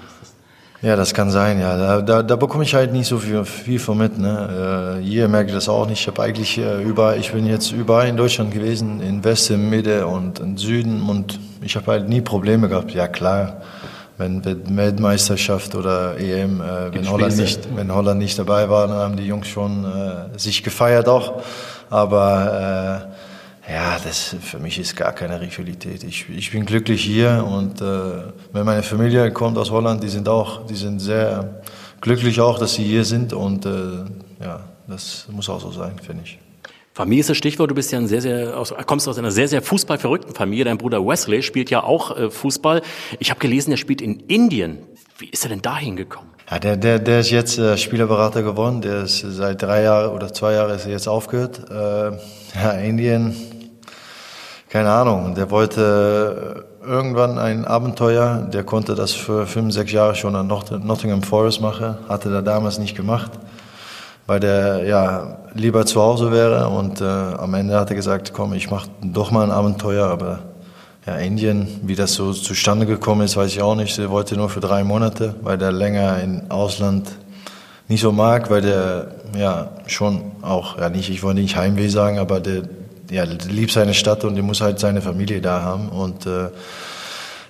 Ja, 0.81 0.95
das 0.95 1.13
kann 1.13 1.31
sein, 1.31 1.59
ja. 1.59 1.75
Da, 1.75 2.01
da, 2.01 2.23
da 2.23 2.35
bekomme 2.35 2.63
ich 2.63 2.75
halt 2.75 2.93
nicht 2.93 3.07
so 3.07 3.17
viel, 3.17 3.43
viel 3.45 3.79
von 3.79 3.97
mit. 3.97 4.19
Ne? 4.19 4.99
Äh, 4.99 5.03
hier 5.03 5.27
merke 5.27 5.49
ich 5.49 5.55
das 5.55 5.67
auch 5.69 5.87
nicht. 5.87 6.01
Ich 6.01 6.07
habe 6.07 6.21
eigentlich 6.21 6.57
äh, 6.59 6.83
überall, 6.83 7.17
ich 7.17 7.31
bin 7.31 7.47
jetzt 7.47 7.71
überall 7.71 8.07
in 8.07 8.15
Deutschland 8.15 8.51
gewesen, 8.51 9.01
in 9.01 9.23
Westen, 9.23 9.69
Mitte 9.69 10.05
und 10.05 10.39
in 10.39 10.55
Süden 10.57 11.01
und 11.01 11.39
ich 11.61 11.75
habe 11.75 11.91
halt 11.91 12.07
nie 12.07 12.21
Probleme 12.21 12.69
gehabt. 12.69 12.91
Ja 12.93 13.07
klar, 13.07 13.61
wenn 14.19 14.43
Weltmeisterschaft 14.45 15.73
oder 15.73 16.19
EM, 16.19 16.61
äh, 16.61 16.93
wenn 16.93 17.09
Holland 17.09 17.37
nicht, 17.37 17.67
wenn 17.75 17.93
Holland 17.93 18.19
nicht 18.19 18.37
dabei 18.37 18.69
war, 18.69 18.87
dann 18.87 18.97
haben 18.97 19.17
die 19.17 19.25
Jungs 19.25 19.47
schon 19.47 19.83
äh, 19.83 20.37
sich 20.37 20.61
gefeiert 20.61 21.07
auch. 21.09 21.41
Aber 21.89 23.07
äh, 23.09 23.16
ja, 23.69 23.97
das 23.99 24.35
für 24.41 24.59
mich 24.59 24.79
ist 24.79 24.95
gar 24.95 25.11
keine 25.11 25.41
Rivalität. 25.41 26.03
Ich, 26.03 26.29
ich 26.29 26.51
bin 26.51 26.65
glücklich 26.65 27.03
hier 27.03 27.45
und 27.45 27.81
äh, 27.81 27.85
wenn 28.53 28.65
meine 28.65 28.83
Familie 28.83 29.31
kommt 29.31 29.57
aus 29.57 29.71
Holland, 29.71 30.01
die 30.03 30.09
sind 30.09 30.29
auch, 30.29 30.65
die 30.65 30.75
sind 30.75 30.99
sehr 30.99 31.61
glücklich 31.99 32.39
auch, 32.39 32.59
dass 32.59 32.75
sie 32.75 32.83
hier 32.83 33.03
sind 33.03 33.33
und 33.33 33.65
äh, 33.65 33.69
ja, 34.41 34.61
das 34.87 35.27
muss 35.29 35.49
auch 35.49 35.59
so 35.59 35.71
sein, 35.71 35.93
finde 36.01 36.23
ich. 36.23 36.39
Familie 36.93 37.19
ist 37.19 37.29
das 37.29 37.37
Stichwort. 37.37 37.69
Du 37.69 37.75
bist 37.75 37.91
ja 37.91 37.99
ein 37.99 38.07
sehr, 38.07 38.21
sehr, 38.21 38.57
aus, 38.57 38.73
kommst 38.85 39.07
aus 39.07 39.19
einer 39.19 39.31
sehr, 39.31 39.47
sehr 39.47 39.61
fußballverrückten 39.61 40.33
Familie. 40.33 40.65
Dein 40.65 40.77
Bruder 40.77 41.05
Wesley 41.05 41.43
spielt 41.43 41.69
ja 41.69 41.83
auch 41.83 42.17
äh, 42.17 42.31
Fußball. 42.31 42.81
Ich 43.19 43.29
habe 43.29 43.39
gelesen, 43.39 43.71
er 43.71 43.77
spielt 43.77 44.01
in 44.01 44.21
Indien. 44.21 44.79
Wie 45.19 45.27
ist 45.29 45.43
er 45.45 45.49
denn 45.49 45.61
dahin 45.61 45.95
gekommen? 45.95 46.29
Ja, 46.49 46.57
der, 46.57 46.77
der, 46.77 46.99
der 46.99 47.19
ist 47.19 47.29
jetzt 47.29 47.59
äh, 47.59 47.77
Spielerberater 47.77 48.41
geworden. 48.41 48.81
Der 48.81 49.03
ist 49.03 49.19
seit 49.19 49.61
drei 49.61 49.83
Jahren 49.83 50.15
oder 50.15 50.33
zwei 50.33 50.53
Jahren 50.53 50.73
ist 50.73 50.85
er 50.85 50.91
jetzt 50.91 51.07
aufgehört. 51.07 51.69
Äh, 51.69 52.17
ja, 52.55 52.71
Indien 52.71 53.35
keine 54.77 54.91
Ahnung, 54.91 55.33
der 55.33 55.49
wollte 55.49 56.63
äh, 56.83 56.87
irgendwann 56.87 57.39
ein 57.39 57.65
Abenteuer, 57.65 58.47
der 58.53 58.63
konnte 58.63 58.93
das 58.93 59.11
für 59.11 59.47
fünf, 59.47 59.73
sechs 59.73 59.91
Jahre 59.91 60.13
schon 60.13 60.35
an 60.35 60.45
Nottingham 60.45 61.23
Forest 61.23 61.61
machen, 61.61 61.95
hatte 62.07 62.31
er 62.31 62.43
damals 62.43 62.77
nicht 62.77 62.95
gemacht, 62.95 63.31
weil 64.27 64.39
der 64.39 64.83
ja 64.85 65.39
lieber 65.55 65.83
zu 65.87 65.99
Hause 65.99 66.31
wäre. 66.31 66.69
Und 66.69 67.01
äh, 67.01 67.05
am 67.05 67.55
Ende 67.55 67.75
hat 67.75 67.89
er 67.89 67.95
gesagt, 67.95 68.33
komm, 68.35 68.53
ich 68.53 68.69
mache 68.69 68.87
doch 69.01 69.31
mal 69.31 69.45
ein 69.45 69.51
Abenteuer, 69.51 70.05
aber 70.05 70.41
ja, 71.07 71.15
Indien, 71.15 71.67
wie 71.81 71.95
das 71.95 72.13
so 72.13 72.31
zustande 72.31 72.85
gekommen 72.85 73.21
ist, 73.21 73.35
weiß 73.35 73.49
ich 73.49 73.63
auch 73.63 73.73
nicht. 73.73 73.97
Er 73.97 74.11
wollte 74.11 74.37
nur 74.37 74.51
für 74.51 74.59
drei 74.59 74.83
Monate, 74.83 75.33
weil 75.41 75.57
der 75.57 75.71
länger 75.71 76.21
im 76.21 76.51
Ausland 76.51 77.09
nicht 77.87 78.01
so 78.01 78.11
mag, 78.11 78.51
weil 78.51 78.61
der 78.61 79.07
ja 79.35 79.69
schon 79.87 80.33
auch, 80.43 80.77
ja 80.77 80.89
nicht, 80.89 81.09
ich 81.09 81.23
wollte 81.23 81.41
nicht 81.41 81.55
Heimweh 81.55 81.87
sagen, 81.87 82.19
aber 82.19 82.39
der 82.39 82.61
ja, 83.09 83.23
liebt 83.23 83.71
seine 83.71 83.93
Stadt 83.93 84.23
und 84.23 84.37
er 84.37 84.43
muss 84.43 84.61
halt 84.61 84.79
seine 84.79 85.01
Familie 85.01 85.41
da 85.41 85.61
haben. 85.61 85.89
Und 85.89 86.25
äh, 86.25 86.49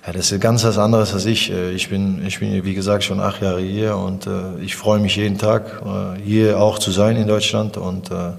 ja, 0.06 0.12
das 0.12 0.32
ist 0.32 0.40
ganz 0.40 0.64
was 0.64 0.78
anderes 0.78 1.12
als 1.12 1.26
ich. 1.26 1.50
Äh, 1.50 1.72
ich 1.72 1.88
bin, 1.88 2.24
ich 2.26 2.38
bin, 2.38 2.64
wie 2.64 2.74
gesagt, 2.74 3.04
schon 3.04 3.20
acht 3.20 3.42
Jahre 3.42 3.60
hier 3.60 3.96
und 3.96 4.26
äh, 4.26 4.60
ich 4.62 4.76
freue 4.76 5.00
mich 5.00 5.16
jeden 5.16 5.38
Tag, 5.38 5.82
äh, 5.84 6.20
hier 6.22 6.60
auch 6.60 6.78
zu 6.78 6.90
sein 6.90 7.16
in 7.16 7.26
Deutschland. 7.26 7.76
Und 7.76 8.10
äh, 8.10 8.32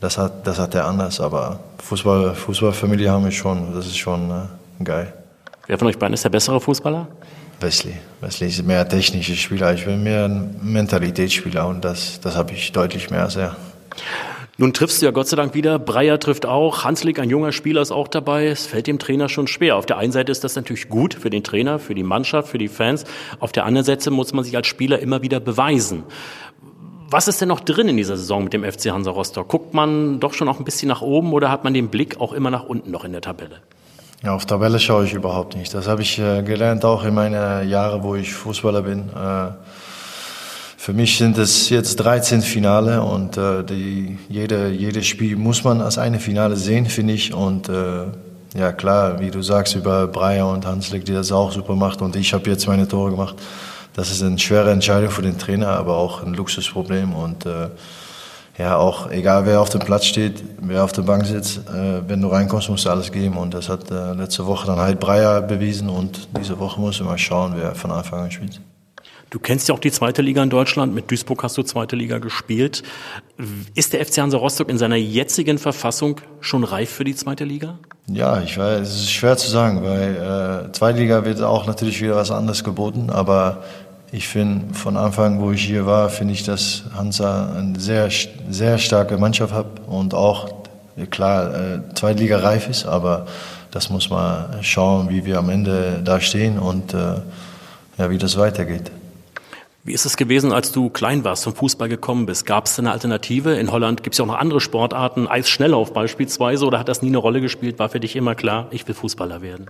das 0.00 0.18
hat, 0.18 0.46
das 0.46 0.58
hat 0.58 0.74
er 0.74 0.86
anders. 0.86 1.20
Aber 1.20 1.60
Fußball, 1.78 2.34
Fußballfamilie 2.34 3.10
haben 3.10 3.24
wir 3.24 3.32
schon. 3.32 3.74
Das 3.74 3.86
ist 3.86 3.96
schon 3.96 4.30
äh, 4.30 4.84
geil. 4.84 5.12
Wer 5.66 5.78
von 5.78 5.88
euch 5.88 5.98
beiden 5.98 6.14
ist 6.14 6.24
der 6.24 6.30
bessere 6.30 6.60
Fußballer? 6.60 7.08
Wesley. 7.60 7.94
Wesley 8.20 8.48
ist 8.48 8.62
mehr 8.64 8.86
technischer 8.86 9.34
Spieler. 9.34 9.72
Ich 9.72 9.84
bin 9.84 10.02
mehr 10.02 10.26
ein 10.26 10.60
Mentalitätsspieler 10.62 11.66
und 11.66 11.84
das, 11.84 12.20
das 12.20 12.36
habe 12.36 12.52
ich 12.52 12.70
deutlich 12.72 13.10
mehr 13.10 13.22
als 13.22 13.36
er. 13.36 13.56
Nun 14.58 14.72
triffst 14.72 15.02
du 15.02 15.06
ja 15.06 15.12
Gott 15.12 15.28
sei 15.28 15.36
Dank 15.36 15.52
wieder. 15.52 15.78
Breyer 15.78 16.18
trifft 16.18 16.46
auch. 16.46 16.82
Hanslik, 16.82 17.18
ein 17.18 17.28
junger 17.28 17.52
Spieler, 17.52 17.82
ist 17.82 17.92
auch 17.92 18.08
dabei. 18.08 18.46
Es 18.46 18.66
fällt 18.66 18.86
dem 18.86 18.98
Trainer 18.98 19.28
schon 19.28 19.48
schwer. 19.48 19.76
Auf 19.76 19.84
der 19.84 19.98
einen 19.98 20.12
Seite 20.12 20.32
ist 20.32 20.44
das 20.44 20.56
natürlich 20.56 20.88
gut 20.88 21.12
für 21.12 21.28
den 21.28 21.44
Trainer, 21.44 21.78
für 21.78 21.94
die 21.94 22.02
Mannschaft, 22.02 22.48
für 22.48 22.56
die 22.56 22.68
Fans. 22.68 23.04
Auf 23.38 23.52
der 23.52 23.66
anderen 23.66 23.84
Seite 23.84 24.10
muss 24.10 24.32
man 24.32 24.44
sich 24.44 24.56
als 24.56 24.66
Spieler 24.66 24.98
immer 25.00 25.20
wieder 25.20 25.40
beweisen. 25.40 26.04
Was 27.10 27.28
ist 27.28 27.40
denn 27.42 27.48
noch 27.48 27.60
drin 27.60 27.88
in 27.90 27.98
dieser 27.98 28.16
Saison 28.16 28.44
mit 28.44 28.54
dem 28.54 28.64
FC 28.64 28.86
Hansa 28.90 29.10
Rostock? 29.10 29.46
Guckt 29.48 29.74
man 29.74 30.20
doch 30.20 30.32
schon 30.32 30.48
auch 30.48 30.58
ein 30.58 30.64
bisschen 30.64 30.88
nach 30.88 31.02
oben 31.02 31.34
oder 31.34 31.50
hat 31.50 31.62
man 31.62 31.74
den 31.74 31.88
Blick 31.88 32.18
auch 32.18 32.32
immer 32.32 32.50
nach 32.50 32.64
unten 32.64 32.90
noch 32.90 33.04
in 33.04 33.12
der 33.12 33.20
Tabelle? 33.20 33.60
Ja, 34.22 34.34
auf 34.34 34.46
Tabelle 34.46 34.80
schaue 34.80 35.04
ich 35.04 35.12
überhaupt 35.12 35.54
nicht. 35.54 35.74
Das 35.74 35.86
habe 35.86 36.00
ich 36.00 36.18
äh, 36.18 36.42
gelernt 36.42 36.84
auch 36.86 37.04
in 37.04 37.12
meinen 37.12 37.68
Jahren, 37.68 38.02
wo 38.02 38.14
ich 38.14 38.32
Fußballer 38.32 38.80
bin. 38.80 39.10
Äh, 39.10 39.50
für 40.86 40.92
mich 40.92 41.18
sind 41.18 41.36
es 41.36 41.68
jetzt 41.68 41.96
13 41.96 42.42
Finale 42.42 43.02
und 43.02 43.36
äh, 43.36 43.64
die, 43.64 44.18
jede, 44.28 44.68
jedes 44.68 45.04
Spiel 45.04 45.34
muss 45.34 45.64
man 45.64 45.80
als 45.80 45.98
eine 45.98 46.20
Finale 46.20 46.54
sehen, 46.54 46.86
finde 46.86 47.12
ich. 47.12 47.34
Und 47.34 47.68
äh, 47.68 48.04
ja 48.56 48.70
klar, 48.70 49.18
wie 49.18 49.32
du 49.32 49.42
sagst 49.42 49.74
über 49.74 50.06
Breyer 50.06 50.48
und 50.48 50.64
Hanslik, 50.64 51.04
die 51.04 51.12
das 51.12 51.32
auch 51.32 51.50
super 51.50 51.74
macht 51.74 52.02
und 52.02 52.14
ich 52.14 52.32
habe 52.32 52.48
jetzt 52.48 52.68
meine 52.68 52.86
Tore 52.86 53.10
gemacht. 53.10 53.34
Das 53.94 54.12
ist 54.12 54.22
eine 54.22 54.38
schwere 54.38 54.70
Entscheidung 54.70 55.10
für 55.10 55.22
den 55.22 55.38
Trainer, 55.38 55.70
aber 55.70 55.96
auch 55.96 56.22
ein 56.22 56.34
Luxusproblem 56.34 57.14
und 57.14 57.46
äh, 57.46 57.70
ja, 58.56 58.76
auch 58.76 59.10
egal 59.10 59.44
wer 59.44 59.60
auf 59.60 59.70
dem 59.70 59.80
Platz 59.80 60.04
steht, 60.04 60.44
wer 60.60 60.84
auf 60.84 60.92
der 60.92 61.02
Bank 61.02 61.26
sitzt, 61.26 61.68
äh, 61.68 62.08
wenn 62.08 62.22
du 62.22 62.28
reinkommst, 62.28 62.68
musst 62.68 62.84
du 62.84 62.90
alles 62.90 63.10
geben. 63.10 63.36
Und 63.38 63.54
das 63.54 63.68
hat 63.68 63.90
äh, 63.90 64.12
letzte 64.12 64.46
Woche 64.46 64.68
dann 64.68 64.78
halt 64.78 65.00
Breyer 65.00 65.42
bewiesen 65.42 65.88
und 65.88 66.28
diese 66.38 66.60
Woche 66.60 66.80
muss 66.80 67.00
man 67.00 67.08
mal 67.08 67.18
schauen, 67.18 67.54
wer 67.56 67.74
von 67.74 67.90
Anfang 67.90 68.20
an 68.20 68.30
spielt. 68.30 68.60
Du 69.30 69.40
kennst 69.40 69.68
ja 69.68 69.74
auch 69.74 69.80
die 69.80 69.90
zweite 69.90 70.22
Liga 70.22 70.42
in 70.42 70.50
Deutschland. 70.50 70.94
Mit 70.94 71.10
Duisburg 71.10 71.42
hast 71.42 71.58
du 71.58 71.62
zweite 71.62 71.96
Liga 71.96 72.18
gespielt. 72.18 72.84
Ist 73.74 73.92
der 73.92 74.04
FC 74.04 74.18
Hansa 74.18 74.38
Rostock 74.38 74.68
in 74.68 74.78
seiner 74.78 74.96
jetzigen 74.96 75.58
Verfassung 75.58 76.20
schon 76.40 76.62
reif 76.62 76.90
für 76.90 77.02
die 77.02 77.14
zweite 77.14 77.44
Liga? 77.44 77.78
Ja, 78.06 78.40
ich 78.40 78.56
weiß, 78.56 78.88
es 78.88 78.94
ist 78.94 79.10
schwer 79.10 79.36
zu 79.36 79.50
sagen, 79.50 79.82
weil 79.82 80.68
äh, 80.68 80.72
zweite 80.72 81.00
Liga 81.00 81.24
wird 81.24 81.42
auch 81.42 81.66
natürlich 81.66 82.00
wieder 82.00 82.14
was 82.14 82.30
anderes 82.30 82.62
geboten. 82.62 83.10
Aber 83.10 83.64
ich 84.12 84.28
finde, 84.28 84.72
von 84.74 84.96
Anfang, 84.96 85.40
wo 85.40 85.50
ich 85.50 85.64
hier 85.64 85.86
war, 85.86 86.08
finde 86.08 86.32
ich, 86.32 86.44
dass 86.44 86.84
Hansa 86.94 87.52
eine 87.56 87.80
sehr, 87.80 88.08
sehr 88.48 88.78
starke 88.78 89.18
Mannschaft 89.18 89.52
hat 89.52 89.66
und 89.88 90.14
auch, 90.14 90.54
klar, 91.10 91.52
äh, 91.52 91.94
zweite 91.94 92.22
Liga 92.22 92.38
reif 92.38 92.68
ist. 92.68 92.86
Aber 92.86 93.26
das 93.72 93.90
muss 93.90 94.08
man 94.08 94.62
schauen, 94.62 95.10
wie 95.10 95.24
wir 95.24 95.38
am 95.38 95.50
Ende 95.50 96.00
da 96.04 96.20
stehen 96.20 96.60
und 96.60 96.94
äh, 96.94 97.16
ja, 97.98 98.08
wie 98.08 98.18
das 98.18 98.38
weitergeht. 98.38 98.92
Wie 99.86 99.92
ist 99.92 100.04
es 100.04 100.16
gewesen, 100.16 100.52
als 100.52 100.72
du 100.72 100.90
klein 100.90 101.22
warst, 101.22 101.44
zum 101.44 101.54
Fußball 101.54 101.88
gekommen 101.88 102.26
bist? 102.26 102.44
Gab 102.44 102.66
es 102.66 102.76
eine 102.76 102.90
Alternative? 102.90 103.54
In 103.54 103.70
Holland 103.70 104.02
gibt 104.02 104.14
es 104.14 104.18
ja 104.18 104.24
auch 104.24 104.28
noch 104.28 104.38
andere 104.38 104.60
Sportarten, 104.60 105.28
Eisschnelllauf 105.28 105.92
beispielsweise, 105.92 106.66
oder 106.66 106.80
hat 106.80 106.88
das 106.88 107.02
nie 107.02 107.08
eine 107.08 107.18
Rolle 107.18 107.40
gespielt? 107.40 107.78
War 107.78 107.88
für 107.88 108.00
dich 108.00 108.16
immer 108.16 108.34
klar, 108.34 108.66
ich 108.72 108.88
will 108.88 108.96
Fußballer 108.96 109.42
werden? 109.42 109.66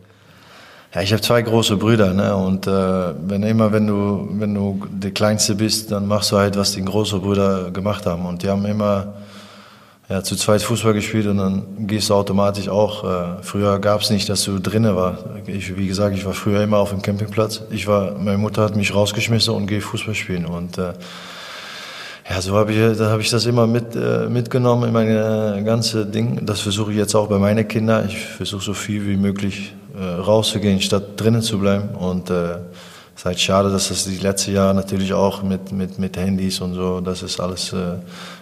Ja, 0.94 1.02
ich 1.02 1.12
habe 1.12 1.20
zwei 1.20 1.42
große 1.42 1.76
Brüder, 1.76 2.14
ne? 2.14 2.35
Und 2.35 2.66
äh, 2.66 2.70
wenn 2.70 3.42
immer, 3.42 3.73
wenn 3.73 3.87
du, 3.87 4.26
wenn 4.30 4.54
du 4.54 4.87
der 4.90 5.11
Kleinste 5.11 5.54
bist, 5.54 5.92
dann 5.92 6.08
machst 6.08 6.32
du 6.32 6.38
halt, 6.38 6.56
was 6.56 6.73
die 6.73 6.82
großen 6.82 7.20
Brüder 7.20 7.70
gemacht 7.70 8.06
haben. 8.06 8.25
Und 8.25 8.42
die 8.42 8.49
haben 8.49 8.64
immer 8.64 9.12
ja, 10.08 10.22
zu 10.22 10.36
zweit 10.36 10.62
Fußball 10.62 10.94
gespielt 10.94 11.26
und 11.26 11.38
dann 11.38 11.86
gehst 11.86 12.10
du 12.10 12.14
automatisch 12.14 12.68
auch. 12.68 13.04
Äh, 13.04 13.42
früher 13.42 13.78
gab 13.80 14.02
es 14.02 14.10
nicht, 14.10 14.28
dass 14.28 14.44
du 14.44 14.60
drinnen 14.60 14.94
war. 14.94 15.18
Ich, 15.46 15.76
wie 15.76 15.88
gesagt, 15.88 16.16
ich 16.16 16.25
war 16.25 16.32
früher 16.32 16.62
immer 16.62 16.78
auf 16.78 16.90
dem 16.90 17.02
Campingplatz. 17.02 17.62
Ich 17.70 17.88
war, 17.88 18.16
meine 18.16 18.38
Mutter 18.38 18.62
hat 18.62 18.76
mich 18.76 18.94
rausgeschmissen 18.94 19.52
und 19.52 19.66
gehe 19.66 19.80
Fußball 19.80 20.14
spielen. 20.14 20.46
Und 20.46 20.78
äh, 20.78 20.92
ja, 22.30 22.40
so 22.40 22.54
habe 22.54 22.72
ich, 22.72 22.98
da 22.98 23.10
habe 23.10 23.22
ich 23.22 23.30
das 23.30 23.46
immer 23.46 23.66
mit, 23.66 23.96
äh, 23.96 24.28
mitgenommen 24.28 24.84
in 24.84 24.92
meine 24.92 25.62
ganze 25.64 26.06
Ding. 26.06 26.46
Das 26.46 26.60
versuche 26.60 26.92
ich 26.92 26.98
jetzt 26.98 27.16
auch 27.16 27.26
bei 27.26 27.38
meinen 27.38 27.66
Kindern. 27.66 28.06
Ich 28.06 28.18
versuche 28.18 28.62
so 28.62 28.75
viel 28.75 29.06
wie 29.06 29.16
möglich 29.16 29.75
äh, 29.98 30.04
rauszugehen, 30.04 30.80
statt 30.80 31.02
drinnen 31.16 31.42
zu 31.42 31.58
bleiben. 31.58 31.88
Und 31.96 32.30
äh, 32.30 32.58
es 33.16 33.23
ist 33.23 33.25
halt 33.25 33.40
schade, 33.40 33.70
dass 33.70 33.88
das 33.88 34.04
die 34.04 34.18
letzten 34.18 34.52
Jahre 34.52 34.75
natürlich 34.75 35.14
auch 35.14 35.42
mit, 35.42 35.73
mit, 35.73 35.99
mit 35.99 36.18
Handys 36.18 36.61
und 36.61 36.75
so, 36.75 37.00
das 37.00 37.23
ist 37.23 37.40
alles 37.40 37.73
äh, 37.73 37.96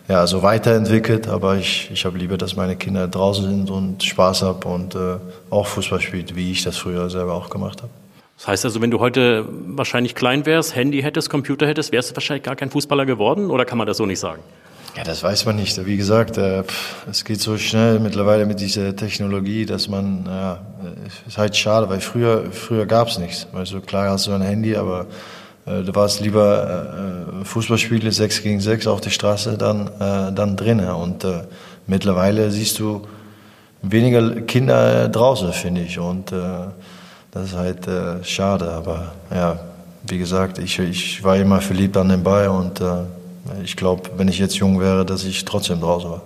ja, 0.09 0.27
so 0.27 0.43
weiterentwickelt. 0.43 1.29
Aber 1.29 1.57
ich, 1.57 1.91
ich 1.93 2.05
habe 2.05 2.19
lieber, 2.19 2.37
dass 2.37 2.57
meine 2.57 2.75
Kinder 2.75 3.07
draußen 3.07 3.45
sind 3.45 3.71
und 3.71 4.03
Spaß 4.03 4.43
haben 4.43 4.65
und 4.65 4.97
äh, 4.97 5.19
auch 5.49 5.69
Fußball 5.69 6.01
spielt, 6.01 6.35
wie 6.35 6.51
ich 6.51 6.65
das 6.65 6.77
früher 6.77 7.09
selber 7.09 7.35
auch 7.35 7.51
gemacht 7.51 7.83
habe. 7.83 7.93
Das 8.37 8.49
heißt 8.49 8.65
also, 8.65 8.83
wenn 8.83 8.91
du 8.91 8.99
heute 8.99 9.47
wahrscheinlich 9.49 10.17
klein 10.17 10.45
wärst, 10.45 10.75
Handy 10.75 11.03
hättest, 11.03 11.31
Computer 11.31 11.69
hättest, 11.69 11.93
wärst 11.93 12.11
du 12.11 12.17
wahrscheinlich 12.17 12.43
gar 12.43 12.57
kein 12.57 12.71
Fußballer 12.71 13.07
geworden 13.07 13.53
oder 13.53 13.65
kann 13.65 13.79
man 13.79 13.87
das 13.87 13.99
so 13.99 14.07
nicht 14.07 14.19
sagen? 14.19 14.43
Ja, 14.97 15.03
das 15.03 15.25
weiß 15.25 15.45
man 15.47 15.57
nicht. 15.57 15.85
Wie 15.87 15.97
gesagt, 15.97 16.39
äh, 16.39 16.63
es 17.11 17.25
geht 17.25 17.41
so 17.41 17.59
schnell 17.59 17.99
mittlerweile 17.99 18.47
mit 18.47 18.61
dieser 18.61 18.95
Technologie, 18.95 19.67
dass 19.67 19.89
man, 19.89 20.25
ja, 20.27 20.61
ist 21.27 21.37
halt 21.37 21.57
schade, 21.57 21.89
weil 21.89 22.01
früher, 22.01 22.53
früher 22.53 22.87
gab 22.87 23.09
es 23.09 23.19
nichts. 23.19 23.49
Also 23.53 23.81
klar 23.81 24.11
hast 24.11 24.29
du 24.29 24.33
ein 24.33 24.43
Handy, 24.43 24.77
aber 24.77 25.07
äh, 25.67 25.83
du 25.83 25.93
warst 25.97 26.21
lieber 26.21 27.35
äh, 27.41 27.45
Fußballspiele 27.45 28.13
6 28.13 28.43
gegen 28.43 28.61
6 28.61 28.87
auf 28.87 29.01
der 29.01 29.11
Straße 29.11 29.59
dann, 29.59 29.89
äh, 29.99 30.33
dann 30.33 30.57
drinnen. 30.57 30.89
Und 30.91 31.25
äh, 31.25 31.43
mittlerweile 31.89 32.53
siehst 32.53 32.79
du 32.79 33.05
weniger 33.83 34.43
Kinder 34.43 35.09
draußen, 35.09 35.53
finde 35.53 35.81
ich. 35.81 35.99
Und 35.99 36.31
äh, 36.31 36.37
das 37.33 37.47
ist 37.47 37.57
halt 37.57 37.89
äh, 37.89 38.23
schade. 38.23 38.71
Aber 38.71 39.13
ja, 39.35 39.59
wie 40.07 40.19
gesagt, 40.19 40.59
ich, 40.59 40.79
ich 40.79 41.25
war 41.25 41.37
immer 41.37 41.61
verliebt 41.61 41.97
an 41.97 42.11
den 42.11 42.23
Ball 42.23 42.47
und 42.47 42.81
äh, 42.81 43.03
ich 43.63 43.77
glaube, 43.77 44.11
wenn 44.17 44.29
ich 44.29 44.39
jetzt 44.39 44.57
jung 44.57 44.81
wäre, 44.81 45.05
dass 45.05 45.25
ich 45.25 45.45
trotzdem 45.45 45.81
draußen 45.81 46.11
war. 46.11 46.23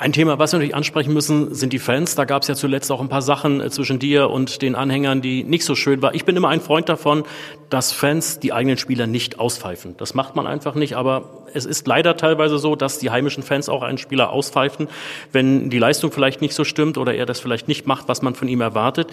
Ein 0.00 0.14
Thema, 0.14 0.38
was 0.38 0.52
wir 0.52 0.58
natürlich 0.58 0.74
ansprechen 0.74 1.12
müssen, 1.12 1.54
sind 1.54 1.74
die 1.74 1.78
Fans. 1.78 2.14
Da 2.14 2.24
gab 2.24 2.40
es 2.40 2.48
ja 2.48 2.54
zuletzt 2.54 2.90
auch 2.90 3.02
ein 3.02 3.10
paar 3.10 3.20
Sachen 3.20 3.60
äh, 3.60 3.68
zwischen 3.68 3.98
dir 3.98 4.30
und 4.30 4.62
den 4.62 4.74
Anhängern, 4.74 5.20
die 5.20 5.44
nicht 5.44 5.62
so 5.62 5.74
schön 5.74 6.00
waren. 6.00 6.14
Ich 6.14 6.24
bin 6.24 6.34
immer 6.36 6.48
ein 6.48 6.62
Freund 6.62 6.88
davon, 6.88 7.24
dass 7.68 7.92
Fans 7.92 8.40
die 8.40 8.54
eigenen 8.54 8.78
Spieler 8.78 9.06
nicht 9.06 9.38
auspfeifen. 9.38 9.98
Das 9.98 10.14
macht 10.14 10.36
man 10.36 10.46
einfach 10.46 10.74
nicht, 10.74 10.96
aber 10.96 11.44
es 11.52 11.66
ist 11.66 11.86
leider 11.86 12.16
teilweise 12.16 12.56
so, 12.56 12.76
dass 12.76 12.98
die 12.98 13.10
heimischen 13.10 13.42
Fans 13.42 13.68
auch 13.68 13.82
einen 13.82 13.98
Spieler 13.98 14.30
auspfeifen, 14.30 14.88
wenn 15.32 15.68
die 15.68 15.78
Leistung 15.78 16.12
vielleicht 16.12 16.40
nicht 16.40 16.54
so 16.54 16.64
stimmt 16.64 16.96
oder 16.96 17.14
er 17.14 17.26
das 17.26 17.38
vielleicht 17.38 17.68
nicht 17.68 17.86
macht, 17.86 18.08
was 18.08 18.22
man 18.22 18.34
von 18.34 18.48
ihm 18.48 18.62
erwartet. 18.62 19.10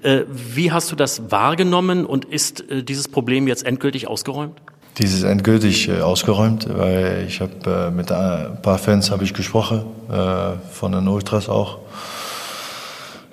Äh, 0.00 0.22
wie 0.30 0.72
hast 0.72 0.90
du 0.90 0.96
das 0.96 1.30
wahrgenommen 1.30 2.06
und 2.06 2.24
ist 2.24 2.62
äh, 2.70 2.82
dieses 2.82 3.08
Problem 3.08 3.46
jetzt 3.46 3.66
endgültig 3.66 4.08
ausgeräumt? 4.08 4.58
Dieses 4.98 5.22
endgültig 5.22 5.88
äh, 5.88 6.00
ausgeräumt, 6.00 6.66
weil 6.76 7.24
ich 7.26 7.40
habe 7.40 7.52
äh, 7.66 7.90
mit 7.90 8.10
ein 8.10 8.60
paar 8.60 8.78
Fans 8.78 9.10
habe 9.10 9.24
ich 9.24 9.32
gesprochen, 9.32 9.84
äh, 10.10 10.56
von 10.72 10.92
den 10.92 11.06
Ultras 11.08 11.48
auch. 11.48 11.78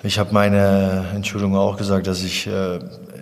Ich 0.02 0.18
habe 0.18 0.32
meine 0.32 1.06
Entschuldigung 1.14 1.56
auch 1.56 1.76
gesagt, 1.76 2.06
dass 2.06 2.22
ich 2.22 2.46
äh, 2.46 2.78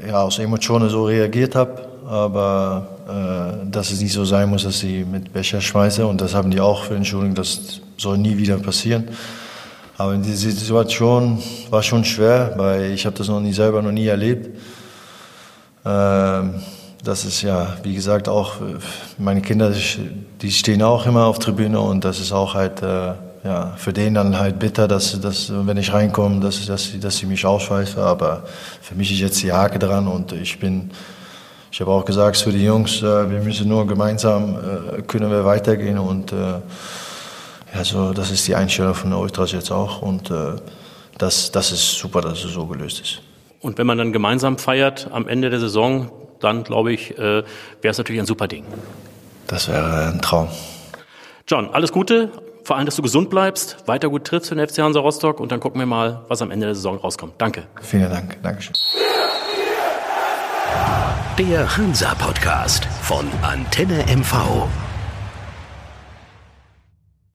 ja, 0.07 0.23
aus 0.23 0.39
Emotionen 0.39 0.91
so 0.91 1.07
reagiert 1.07 1.55
habe, 1.55 1.89
aber 2.07 2.87
äh, 3.09 3.71
dass 3.71 3.91
es 3.91 4.01
nicht 4.01 4.13
so 4.13 4.25
sein 4.25 4.51
muss, 4.51 4.65
dass 4.65 4.81
sie 4.81 5.05
mit 5.05 5.33
Becher 5.33 5.61
schmeißen 5.61 6.05
und 6.05 6.21
das 6.21 6.35
haben 6.35 6.51
die 6.51 6.61
auch 6.61 6.85
für 6.85 6.95
Entschuldigung, 6.95 7.35
das 7.35 7.81
soll 7.97 8.19
nie 8.19 8.37
wieder 8.37 8.59
passieren. 8.59 9.09
Aber 9.99 10.13
in 10.13 10.23
dieser 10.23 10.51
Situation 10.51 11.43
war 11.71 11.83
schon 11.83 12.05
schwer, 12.05 12.53
weil 12.57 12.93
ich 12.93 13.07
habe 13.07 13.17
das 13.17 13.29
noch 13.29 13.41
nie 13.41 13.55
selber 13.55 13.81
noch 13.81 13.93
nie 13.93 14.07
erlebt. 14.07 14.51
Ähm, 15.87 16.55
das 17.05 17.25
ist 17.25 17.43
ja, 17.43 17.77
wie 17.83 17.95
gesagt, 17.95 18.29
auch 18.29 18.55
meine 19.19 19.41
Kinder, 19.41 19.73
die 20.43 20.53
stehen 20.53 20.83
auch 20.83 21.07
immer 21.07 21.27
auf 21.27 21.39
Tribüne 21.39 21.81
und 21.81 22.05
das 22.05 22.19
ist 22.21 22.33
auch 22.33 22.55
halt 22.55 22.83
äh, 22.83 23.13
ja, 23.47 23.75
für 23.77 23.93
den 23.93 24.15
dann 24.15 24.39
halt 24.39 24.59
bitter, 24.59 24.89
dass, 24.89 25.19
dass 25.21 25.53
wenn 25.55 25.77
ich 25.77 25.93
reinkomme, 25.93 26.41
dass, 26.41 26.67
dass, 26.67 26.85
sie, 26.85 26.99
dass 26.99 27.17
sie 27.17 27.27
mich 27.27 27.47
ausschweifen. 27.47 28.03
Aber 28.03 28.43
für 28.83 28.95
mich 28.95 29.13
ist 29.13 29.21
jetzt 29.21 29.43
die 29.43 29.53
Hake 29.53 29.79
dran 29.79 30.09
und 30.09 30.33
ich 30.33 30.59
bin, 30.59 30.91
ich 31.71 31.81
habe 31.81 31.93
auch 31.93 32.05
gesagt 32.05 32.37
für 32.37 32.51
die 32.51 32.65
Jungs, 32.65 33.03
äh, 33.03 33.31
wir 33.31 33.41
müssen 33.41 33.69
nur 33.69 33.87
gemeinsam 33.87 34.57
äh, 34.57 35.03
können 35.03 35.31
wir 35.31 35.45
weitergehen 35.45 35.99
und 35.99 36.33
äh, 36.33 36.37
ja, 37.75 37.85
so, 37.85 38.13
das 38.13 38.31
ist 38.31 38.49
die 38.49 38.55
Einstellung 38.55 38.95
von 38.95 39.11
der 39.11 39.19
Ultras 39.19 39.53
jetzt 39.53 39.71
auch 39.71 40.03
und 40.03 40.31
äh, 40.31 40.57
das, 41.19 41.53
das 41.53 41.73
ist 41.73 41.93
super, 41.93 42.21
dass 42.21 42.45
es 42.45 42.53
so 42.53 42.67
gelöst 42.67 43.01
ist. 43.01 43.21
Und 43.61 43.79
wenn 43.79 43.87
man 43.87 43.99
dann 43.99 44.13
gemeinsam 44.13 44.59
feiert 44.59 45.09
am 45.13 45.29
Ende 45.29 45.51
der 45.51 45.61
Saison, 45.61 46.11
dann 46.41 46.65
glaube 46.65 46.93
ich, 46.93 47.17
äh, 47.19 47.19
wäre 47.21 47.45
es 47.83 47.99
natürlich 47.99 48.21
ein 48.21 48.27
super 48.27 48.49
Ding. 48.49 48.65
Das 49.47 49.69
wäre 49.69 50.13
ein 50.13 50.21
Traum. 50.21 50.49
John, 51.49 51.71
alles 51.71 51.93
Gute, 51.93 52.31
vor 52.65 52.77
allem, 52.77 52.87
dass 52.87 52.97
du 52.97 53.03
gesund 53.03 53.31
bleibst, 53.31 53.87
weiter 53.87 54.09
gut 54.09 54.25
trittst 54.25 54.49
für 54.49 54.57
den 54.57 54.67
FC 54.67 54.79
Hansa 54.79 54.99
Rostock 54.99 55.39
und 55.39 55.53
dann 55.53 55.61
gucken 55.61 55.79
wir 55.81 55.87
mal, 55.87 56.25
was 56.29 56.43
am 56.43 56.51
Ende 56.51 56.67
der 56.67 56.75
Saison 56.75 56.97
rauskommt. 56.97 57.35
Danke. 57.39 57.65
Vielen 57.81 58.11
Dank. 58.11 58.43
Dankeschön. 58.43 58.75
Der 61.39 61.77
Hansa 61.77 62.15
Podcast 62.15 62.87
von 63.03 63.27
Antenne 63.43 64.05
MV. 64.09 64.86